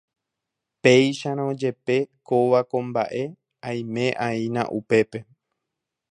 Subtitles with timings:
[0.83, 1.97] péicharõ jepe
[2.27, 3.23] kóva ko mba'e
[3.71, 5.19] aime'aína upépe